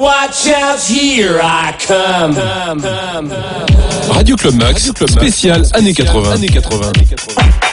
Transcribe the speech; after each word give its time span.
Watch 0.00 0.46
out, 0.46 0.78
here 0.78 1.40
I 1.42 1.76
come. 1.84 2.36
Radio 4.14 4.36
Club 4.36 4.54
Max, 4.54 4.92
spécial 5.08 5.64
années 5.74 5.92
80. 5.92 6.30
Années 6.34 6.46
80. 6.46 7.67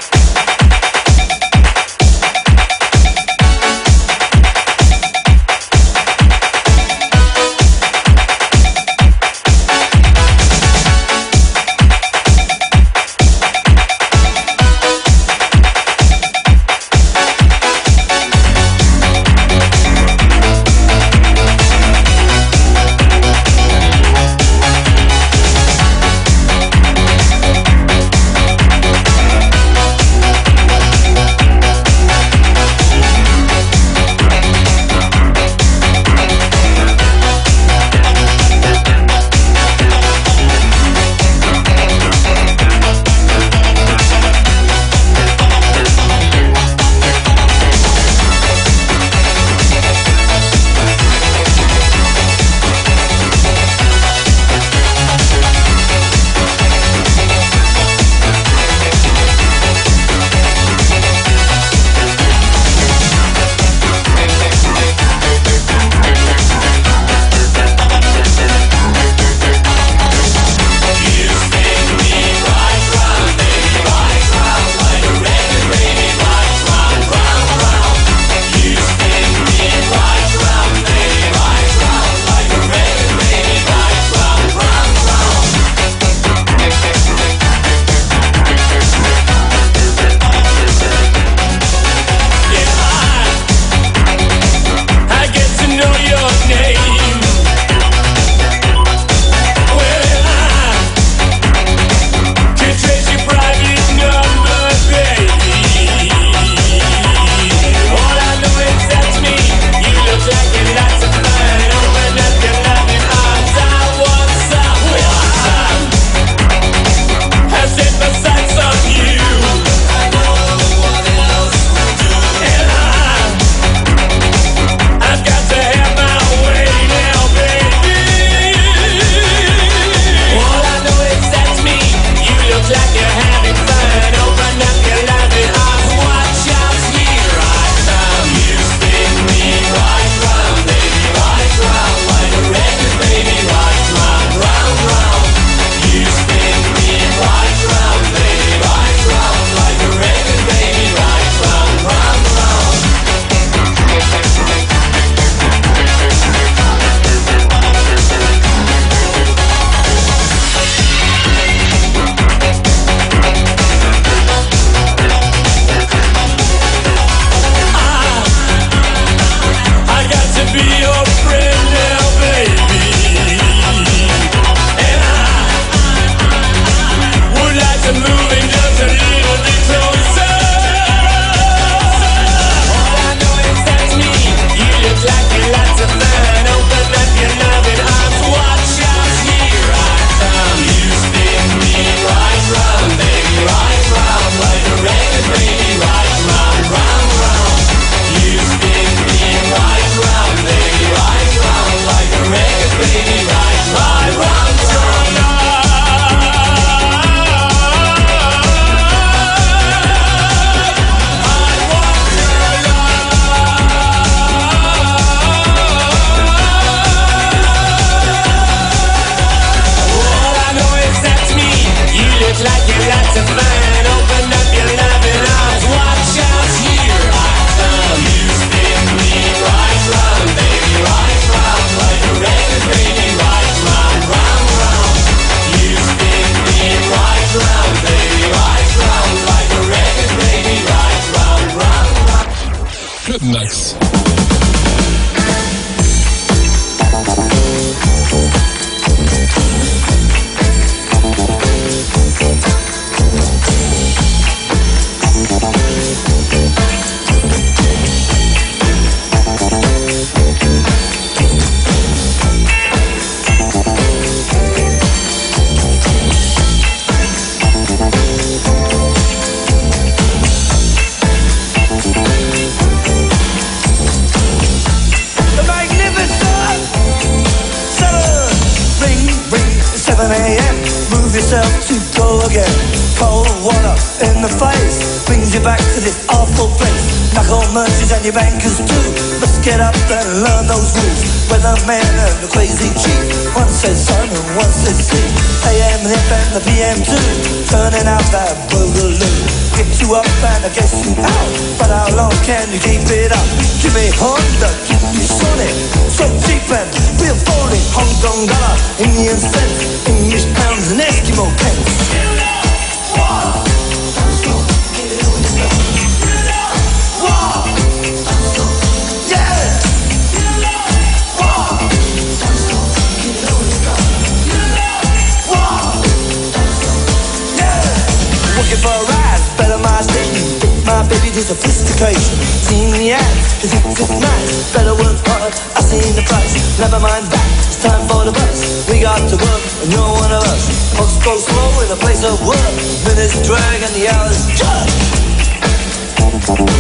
And 343.65 343.75
the 343.75 343.88
hours. 343.89 344.27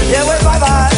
Yeah, 0.09 0.25
where's 0.25 0.43
my 0.43 0.59
bye? 0.59 0.89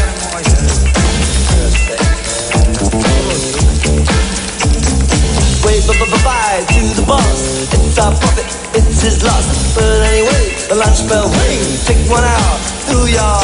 Wave 5.66 5.88
bye 6.24 6.66
to 6.70 6.82
the 6.96 7.06
boss. 7.06 7.74
It's 7.74 8.00
our 8.00 8.16
profit, 8.16 8.46
it's 8.76 9.02
his 9.02 9.24
loss. 9.24 9.76
But 9.76 10.02
anyway, 10.08 10.56
the 10.70 10.76
lunch 10.76 11.08
bell 11.10 11.28
ring. 11.28 11.60
Take 11.84 12.10
one 12.10 12.24
out, 12.24 12.60
do 12.88 13.08
your 13.12 13.42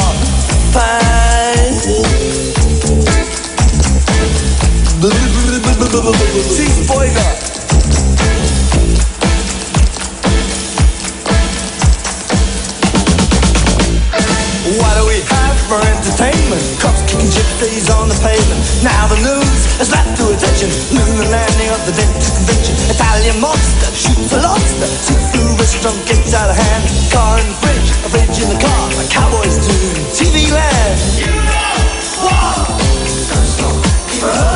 fine. 0.72 1.74
Chief 6.56 6.88
Boyga. 6.88 7.53
Entertainment? 16.54 16.82
Cops 16.82 17.02
kicking 17.10 17.30
gypsies 17.30 17.90
on 17.94 18.10
the 18.10 18.18
pavement. 18.22 18.62
Now 18.84 19.08
the 19.08 19.18
news 19.22 19.66
has 19.82 19.92
lapped 19.92 20.18
to 20.18 20.30
attention. 20.34 20.70
Lunar 20.94 21.30
landing 21.30 21.70
of 21.70 21.82
the 21.86 21.94
dentist 21.94 22.36
convention. 22.38 22.76
Italian 22.90 23.40
monster 23.42 23.90
shoots 23.94 24.34
a 24.34 24.42
lobster. 24.42 24.88
See-through 24.88 25.58
restaurant 25.58 26.00
gets 26.06 26.34
out 26.34 26.50
of 26.50 26.58
hand. 26.58 26.84
Car 27.12 27.40
in 27.40 27.48
the 27.48 27.58
fridge, 27.62 27.90
a 28.06 28.10
fridge 28.10 28.38
in 28.42 28.50
the 28.50 28.60
car. 28.60 28.84
Like 28.98 29.10
cowboys 29.10 29.58
in 29.58 29.98
TV 30.14 30.52
land. 30.52 31.00
You 31.18 31.34
know 31.34 31.66
what? 32.22 32.54
Uh-huh. 34.24 34.53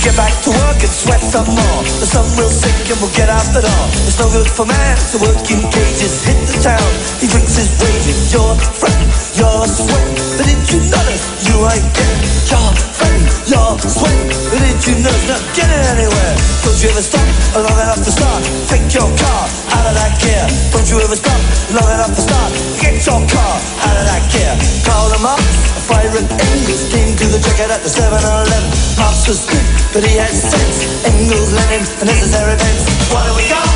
Get 0.00 0.16
back 0.16 0.32
to 0.44 0.50
work 0.50 0.80
and 0.80 0.92
sweat 0.92 1.20
some 1.20 1.48
more. 1.48 1.80
The 2.00 2.08
sun 2.08 2.24
will 2.36 2.48
sink 2.48 2.88
and 2.88 2.98
we'll 3.04 3.12
get 3.12 3.28
out 3.28 3.44
the 3.52 3.60
door. 3.60 3.84
It's 4.08 4.16
no 4.16 4.32
good 4.32 4.48
for 4.48 4.64
man 4.64 4.96
to 5.12 5.16
work 5.20 5.44
in 5.52 5.60
cages. 5.68 6.24
Hit 6.24 6.40
the 6.48 6.56
town, 6.64 6.90
he 7.20 7.28
drinks 7.28 7.56
his 7.56 7.68
wages. 7.76 8.32
Your 8.32 8.56
friend, 8.56 9.00
you're 9.36 9.66
sweating. 9.68 10.16
But 10.40 10.46
did 10.48 10.62
you 10.72 10.80
notice 10.88 11.24
you 11.44 11.56
ain't 11.68 11.88
getting 11.92 12.20
your 12.48 12.70
friend, 12.96 13.22
you're 13.44 13.76
sweating. 13.84 14.28
But 14.48 14.60
did 14.64 14.80
you 14.88 14.94
notice 15.04 15.26
not 15.28 15.44
getting 15.52 15.84
anywhere? 15.92 16.34
Don't 16.64 16.78
you 16.80 16.88
ever 16.96 17.04
stop 17.04 17.28
long 17.60 17.78
enough 17.84 18.00
to 18.00 18.12
start? 18.12 18.40
Take 18.72 18.88
your 18.96 19.08
car 19.20 19.42
out 19.76 19.84
of 19.84 19.94
that 20.00 20.16
gear. 20.16 20.44
Don't 20.72 20.88
you 20.88 20.96
ever 21.04 21.16
stop 21.16 21.49
long 21.74 21.90
enough 21.92 22.14
to 22.14 22.22
start? 22.22 22.50
Get 22.80 22.98
your 23.06 23.20
car 23.30 23.54
out 23.86 23.96
of 24.00 24.04
that 24.08 24.22
gear. 24.32 24.54
Call 24.82 25.06
them 25.10 25.26
up, 25.26 25.38
a 25.38 26.18
and 26.18 26.26
Engels 26.26 26.88
came 26.90 27.14
to 27.14 27.26
the 27.30 27.38
checkout 27.38 27.70
at 27.70 27.82
the 27.82 27.90
7-Eleven. 27.90 28.62
Pops 28.98 29.28
was 29.28 29.46
good, 29.46 29.66
but 29.94 30.02
he 30.02 30.18
had 30.18 30.32
sense. 30.34 31.04
Engels, 31.06 31.52
Lenin, 31.52 31.84
and 32.00 32.06
necessary 32.10 32.54
events. 32.54 32.84
What 33.12 33.22
do 33.28 33.32
we 33.38 33.46
got? 33.46 33.70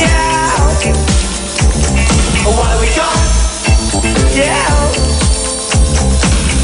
Yeah. 0.00 0.58
What 2.44 2.68
do 2.72 2.76
we 2.80 2.90
got? 2.92 3.16
Yeah. 4.36 4.68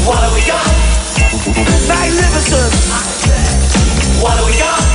What 0.05 0.19
do 0.21 0.29
we 0.35 0.41
got? 0.45 0.67
Magnificent. 1.89 2.73
What 4.21 4.37
do 4.37 4.45
we 4.45 4.57
got? 4.59 4.94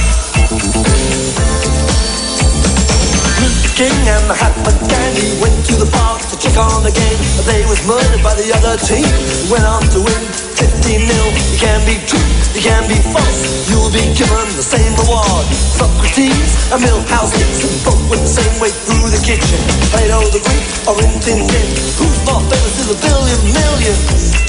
King 3.80 4.12
and 4.12 4.28
Mahatma 4.28 4.76
Gandhi 4.92 5.40
went 5.40 5.56
to 5.72 5.74
the 5.80 5.88
park 5.88 6.20
to 6.28 6.36
check 6.36 6.52
on 6.60 6.84
the 6.84 6.92
game. 6.92 7.16
But 7.40 7.48
they 7.48 7.64
was 7.64 7.80
murdered 7.88 8.20
by 8.20 8.36
the 8.36 8.52
other 8.52 8.76
team. 8.76 9.08
Went 9.48 9.64
on 9.64 9.80
to 9.96 10.04
win 10.04 10.22
15 10.60 11.08
nil. 11.08 11.28
You 11.48 11.56
can 11.56 11.80
be 11.88 11.96
true, 12.04 12.20
you 12.52 12.60
can 12.60 12.84
be 12.92 13.00
false. 13.08 13.40
You'll 13.72 13.88
be 13.88 14.04
given 14.12 14.52
the 14.52 14.60
same 14.60 14.92
reward. 15.00 15.48
Socrates 15.80 16.68
and 16.76 16.84
Milhouse 16.84 17.32
Dixon 17.32 17.72
both 17.80 18.04
went 18.12 18.20
the 18.20 18.34
same 18.36 18.52
way 18.60 18.68
through 18.68 19.08
the 19.08 19.22
kitchen. 19.24 19.56
Plato 19.96 20.28
the 20.28 20.44
Greek 20.44 20.66
or 20.84 21.00
in 21.00 21.16
Tin 21.24 21.40
Tin. 21.48 21.68
Who's 21.96 22.20
more 22.28 22.44
famous 22.52 22.84
to 22.84 22.92
the 22.92 22.98
billion 23.00 23.40
millions? 23.48 24.44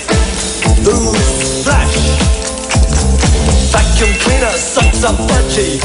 Who's 0.83 1.63
Flash? 1.63 1.95
Vacuum 3.71 4.11
cleaner 4.27 4.51
sucks 4.59 5.07
up 5.07 5.15
budgie. 5.23 5.79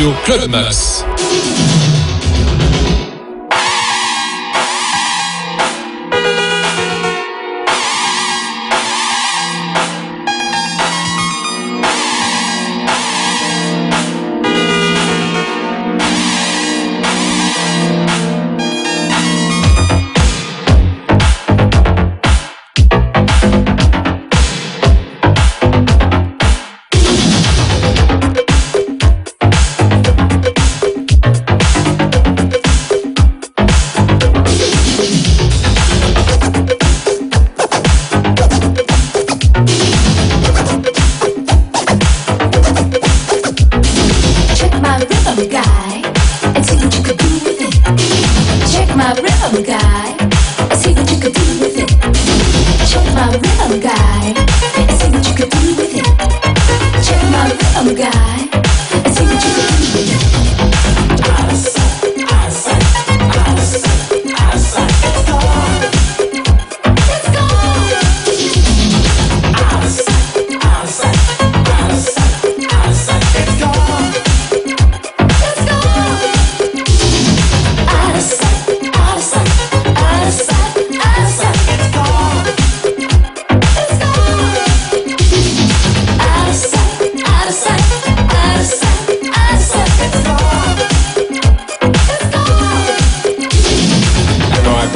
Radio 0.00 0.16
Club 0.24 0.48
Max. 0.48 1.04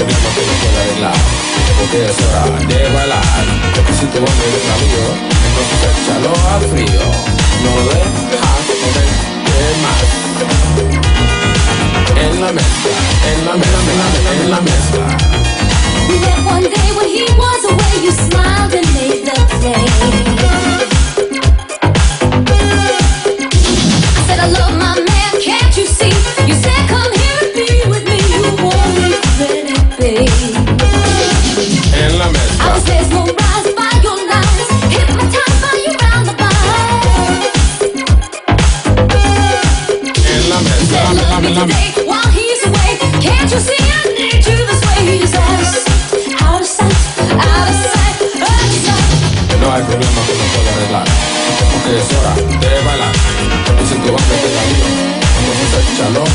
que 0.07 0.15
Porque 1.79 2.05
es 2.05 2.19
hora 2.25 2.45
de 2.67 2.79
bailar 2.95 3.45
Si 3.99 4.07
vas 4.21 4.31
a 4.31 4.75
amigo 4.75 5.05
Entonces 5.47 5.79
échalo 5.91 6.33
al 6.51 6.63
frío 6.71 7.05
No 7.65 7.73
dejas 7.89 8.67
comer 8.83 9.11
de 9.47 9.67
más 9.83 10.07
En 12.17 12.35
la 12.41 12.51
mezcla, 12.53 12.97
en 13.33 13.39
la 13.47 13.55
mezcla, 13.55 14.05
en 14.33 14.51
la 14.51 14.61
mezcla 14.61 15.07
We 16.09 16.15
met 16.19 16.41
one 16.47 16.65
day 16.65 16.91
when 16.97 17.09
he 17.09 17.25
was 17.39 17.65
away 17.65 17.95
You 18.05 18.13
smiled 18.13 18.75
and 18.75 18.87
made 18.95 19.25
the 19.25 19.35
day 19.61 19.87
I 24.17 24.23
said 24.27 24.39
I 24.41 24.49
love 24.49 24.75
my 24.77 24.95
man, 25.01 25.33
can't 25.41 25.77
you 25.77 25.87
see? 25.87 26.13
You 26.47 26.55
said 26.55 26.89
come 26.89 27.13
here 27.13 27.24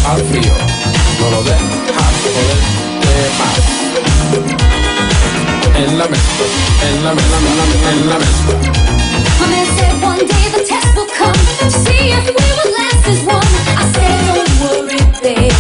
al 0.10 0.22
frío, 0.24 0.54
no 1.20 1.30
lo 1.30 1.44
dejas 1.44 1.66
más. 1.96 3.56
En 5.76 5.98
la 5.98 6.08
mesa, 6.08 6.46
en 6.90 7.04
la 7.04 7.14
mesa, 7.14 7.38
en 7.92 8.10
la 8.10 8.18
mesa. 8.18 8.54
One 10.02 10.26
day 10.26 10.50
the 10.52 10.62
test 10.66 10.96
will 10.96 11.08
come 11.16 11.40
to 11.60 11.70
see 11.70 12.12
if 12.12 12.26
we 12.26 12.48
last 12.78 13.08
as 13.08 13.22
one. 13.24 13.52
I 13.78 13.84
said, 13.94 14.20
don't 14.28 14.52
worry, 14.62 15.02
babe. 15.22 15.54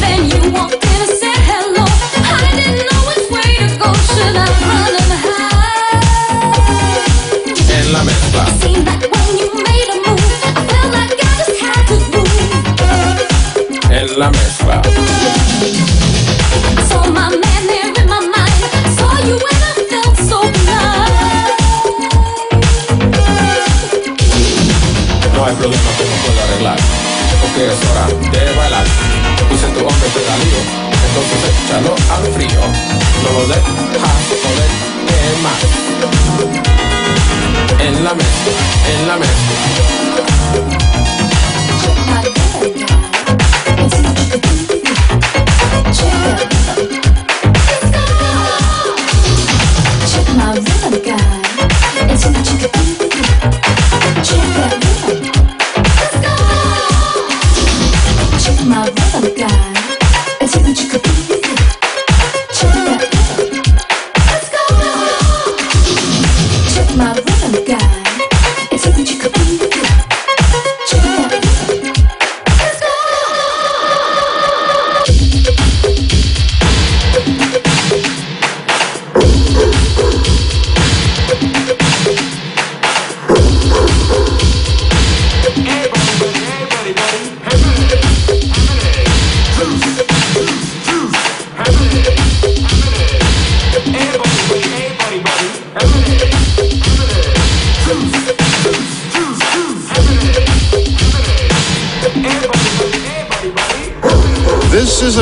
Then 0.00 0.20
you 0.30 0.40
walked 0.52 0.84
in 0.84 1.00
and 1.02 1.14
said 1.20 1.40
hello. 1.50 1.84
I 2.24 2.40
didn't 2.54 2.86
know 2.88 3.00
which 3.08 3.26
way 3.34 3.50
to 3.58 3.66
go. 3.76 3.88
Should 4.14 4.36
I 4.36 4.38
run 4.68 4.92
and 5.02 5.12
hide? 5.24 6.04
En 7.76 7.86
la 7.92 8.00
mesa. 8.04 8.42
el 25.50 25.56
problema 25.56 25.90
que 25.98 26.04
no 26.04 26.14
puedo 26.24 26.40
arreglar. 26.44 26.78
Porque 27.40 27.66
es 27.66 27.80
hora 27.90 28.04
de 28.06 28.52
bailar. 28.54 28.86
Yo 29.38 29.44
puse 29.48 29.66
tu 29.68 29.80
hombre 29.80 30.08
pedalío 30.14 30.60
Entonces 31.06 31.38
échalo 31.64 31.92
al 32.14 32.24
frío. 32.34 32.62
No 33.22 33.28
lo 33.32 33.42
dejas 33.48 34.22
poder 34.44 34.70
quemar 35.08 35.60
En 37.80 37.94
la 38.04 38.12
mesa, 38.14 38.52
en 38.92 39.00
la 39.08 39.16
mesa. 39.16 39.50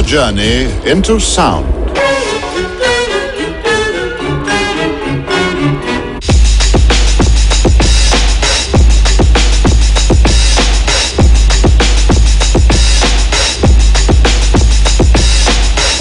journey 0.09 0.65
into 0.91 1.21
sound. 1.21 1.67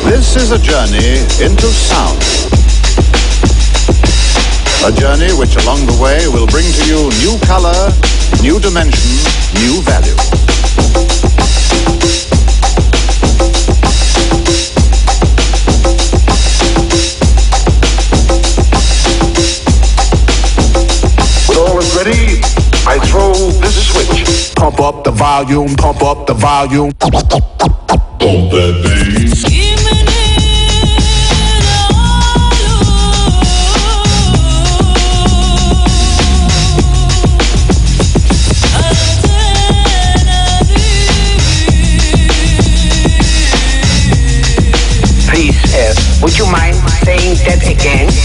This 0.06 0.38
is 0.38 0.52
a 0.52 0.58
journey 0.58 1.20
into 1.43 1.67
sound. 1.67 2.17
A 4.86 4.98
journey 4.98 5.34
which 5.38 5.58
along 5.58 5.86
the 5.86 6.00
way 6.02 6.26
will 6.30 6.48
bring 6.48 6.63
to 6.63 6.88
you 6.88 7.10
new 7.20 7.38
color, 7.46 7.91
new 8.41 8.58
dimension, 8.62 9.12
new 9.60 9.82
value. 9.82 10.37
Pump 24.78 24.96
up 24.98 25.04
the 25.04 25.10
volume, 25.10 25.76
pump 25.76 26.04
up 26.04 26.28
the 26.28 26.36
volume. 26.36 26.92
Please, 45.28 45.58
uh, 45.74 45.96
would 46.22 46.38
you 46.38 46.46
mind 46.52 46.76
saying 47.04 47.38
that 47.48 47.63
again? 47.68 48.16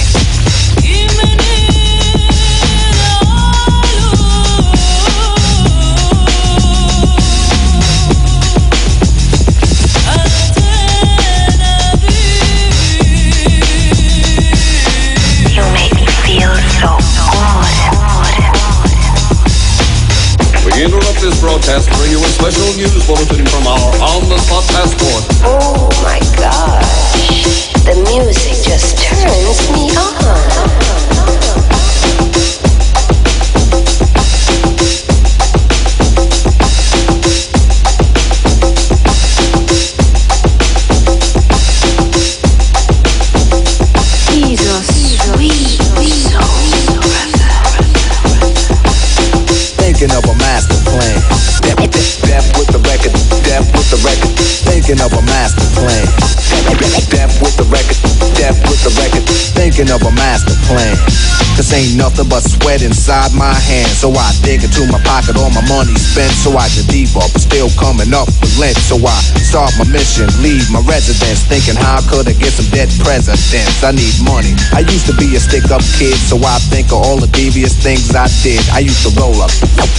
Sweat 62.73 62.83
inside 62.89 63.33
my 63.37 63.53
hands. 63.53 64.01
So 64.01 64.09
I 64.13 64.33
dig 64.41 64.65
into 64.65 64.87
my 64.89 65.01
pocket, 65.05 65.37
all 65.37 65.51
my 65.51 65.65
money 65.69 65.95
spent. 65.97 66.33
So 66.33 66.57
I 66.57 66.69
get 66.73 66.89
deeper, 66.89 67.21
but 67.21 67.41
still 67.41 67.69
coming 67.77 68.15
up 68.15 68.29
with 68.41 68.57
lint. 68.57 68.77
So 68.77 68.97
I 68.97 69.17
start 69.45 69.73
my 69.77 69.85
mission, 69.93 70.29
leave 70.41 70.65
my 70.73 70.81
residence. 70.89 71.45
Thinking 71.45 71.77
how 71.77 72.01
could 72.09 72.29
I 72.29 72.33
get 72.33 72.53
some 72.53 72.69
dead 72.73 72.89
presidents? 73.05 73.85
I 73.85 73.93
need 73.93 74.17
money. 74.25 74.57
I 74.73 74.81
used 74.89 75.07
to 75.07 75.15
be 75.21 75.37
a 75.37 75.41
stick 75.41 75.69
up 75.69 75.85
kid, 76.01 76.17
so 76.17 76.41
I 76.41 76.57
think 76.73 76.89
of 76.93 77.05
all 77.05 77.21
the 77.21 77.29
devious 77.29 77.77
things 77.77 78.15
I 78.15 78.29
did. 78.41 78.63
I 78.73 78.81
used 78.81 79.05
to 79.05 79.13
roll 79.21 79.37
up, 79.43 79.53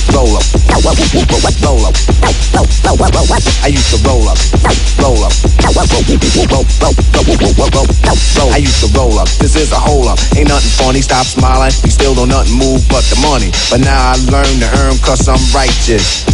roll 0.10 0.34
up, 0.34 0.46
roll 0.74 0.88
up, 0.90 0.98
up. 1.86 1.96
I 3.64 3.70
used 3.70 3.90
to 3.94 4.00
roll 4.08 4.26
up, 4.28 4.38
roll 4.98 5.22
up, 5.24 5.34
roll, 5.62 5.78
roll, 5.78 7.70
roll, 7.70 7.88
roll. 8.38 8.52
I 8.52 8.58
used 8.58 8.82
to 8.82 8.90
roll 8.98 9.18
up. 9.20 9.30
This 9.40 9.56
is 9.56 9.72
a 9.72 9.80
hole 9.80 10.08
up. 10.08 10.20
Ain't 10.36 10.50
nothing 10.50 10.74
funny. 10.78 11.02
Stop 11.02 11.26
smiling. 11.26 11.72
We 11.84 11.90
still 11.90 12.14
don't 12.14 12.30
nothing 12.30 12.58
move 12.64 12.88
but 12.88 13.04
the 13.12 13.20
money. 13.28 13.52
But 13.70 13.82
now 13.84 14.12
I 14.12 14.16
learn 14.32 14.56
to 14.64 14.70
earn 14.80 14.96
cause 15.04 15.28
I'm 15.28 15.42
righteous. 15.56 16.33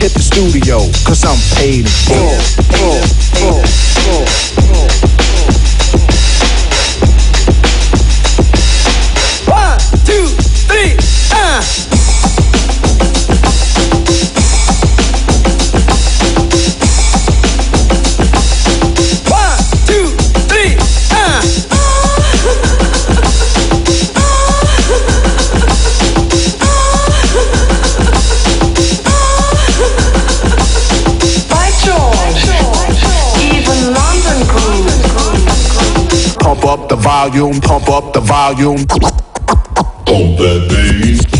Hit 0.00 0.14
the 0.14 0.22
studio, 0.22 0.78
cause 1.04 1.26
I'm 1.26 1.36
paid 1.58 1.84
in 1.84 2.40
full. 2.80 3.60
One, 9.52 9.78
two, 10.06 10.26
three, 10.66 10.96
uh. 11.34 11.99
Volume, 37.28 37.60
pump 37.60 37.88
up 37.90 38.14
the 38.14 38.20
volume. 38.20 38.86
Pump 38.86 40.38
that 40.38 40.70
in 40.72 41.39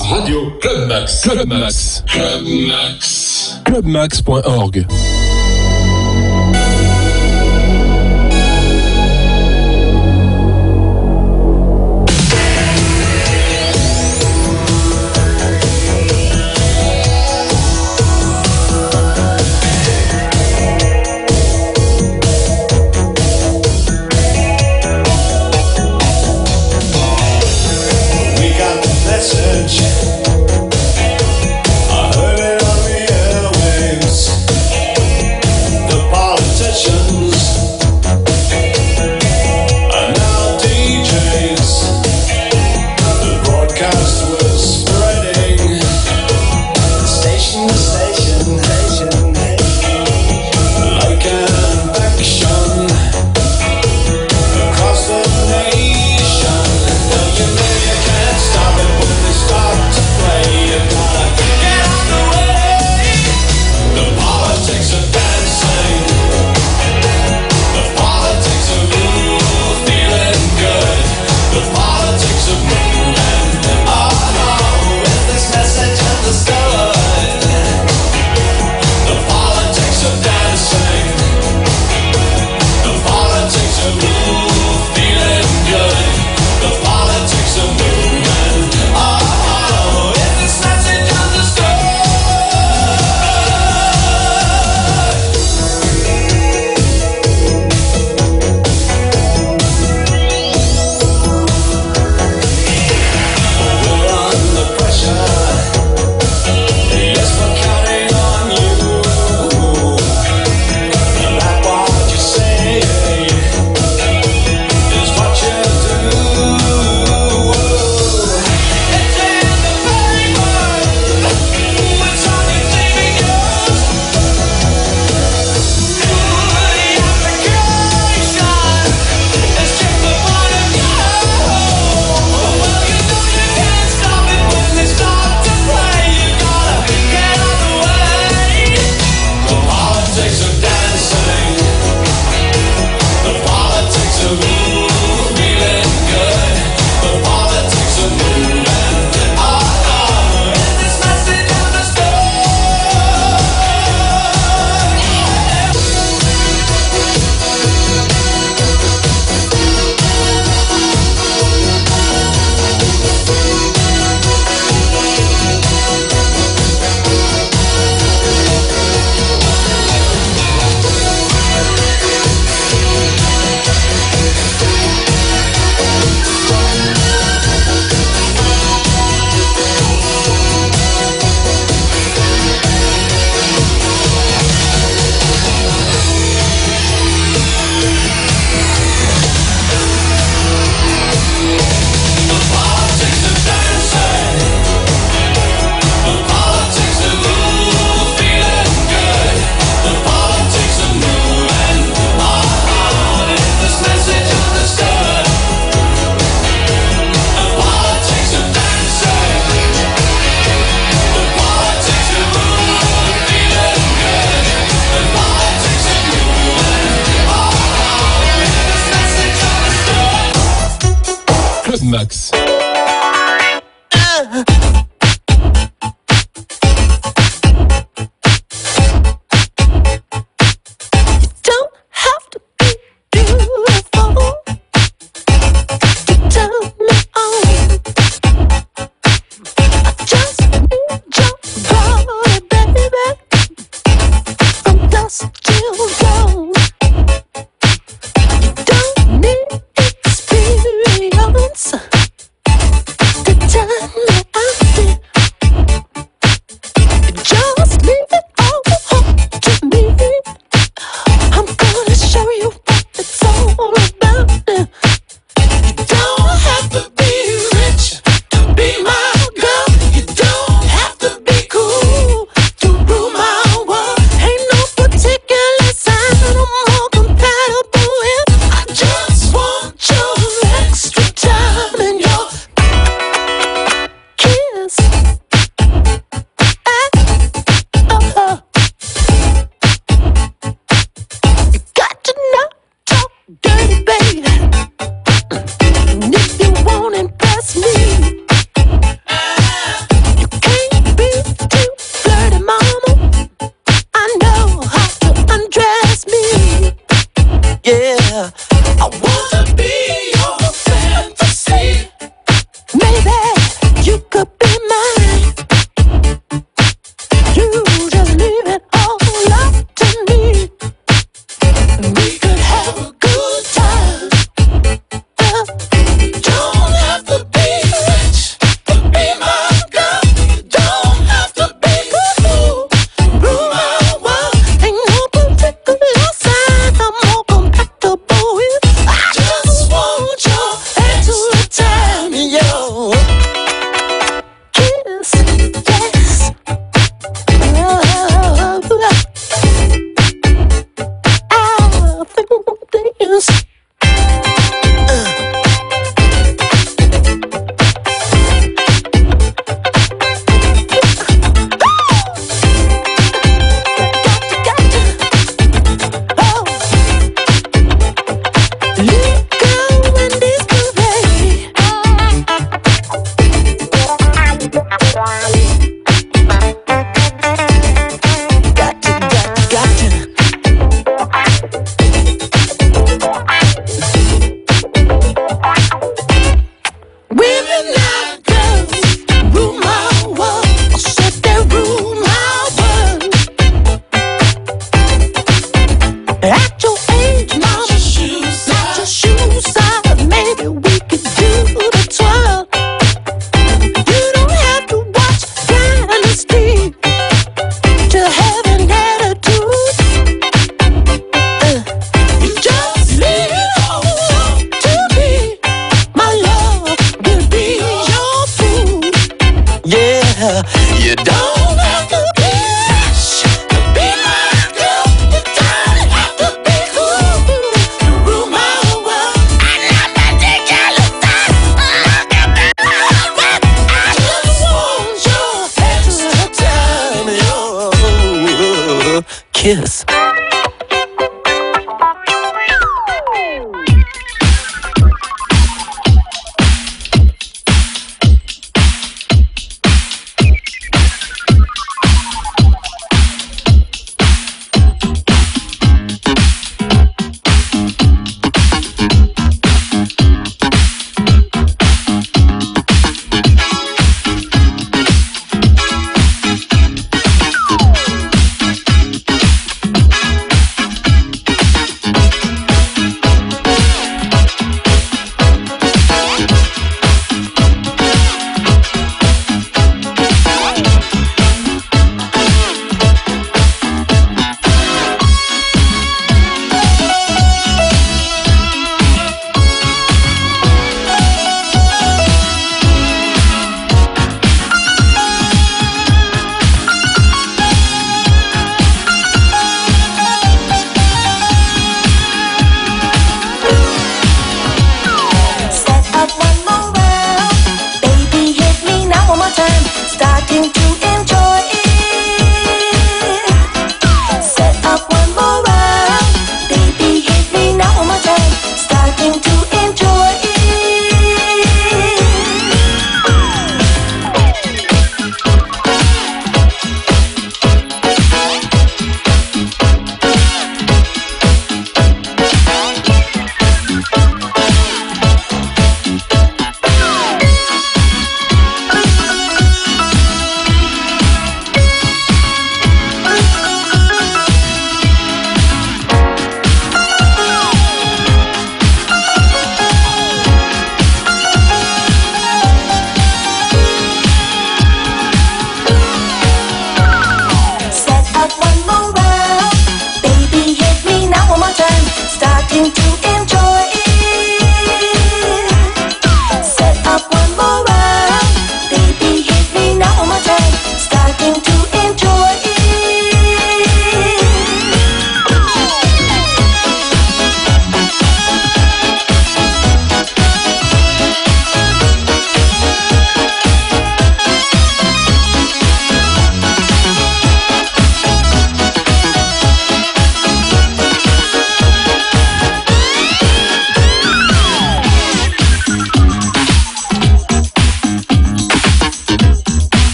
Radio 0.00 0.50
Club 0.58 0.88
Max. 0.88 1.20
Club 1.20 1.48
Max. 1.48 2.02
Club 2.06 2.46
Max. 2.66 3.60
Clubmax.org. 3.64 5.21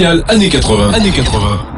spécial 0.00 0.24
années 0.28 0.48
80. 0.48 0.94
Années 0.94 1.10
80. 1.10 1.69